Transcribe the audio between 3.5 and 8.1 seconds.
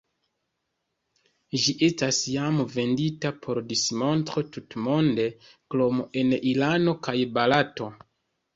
dismontro tutmonde, krom en Irano kaj Barato.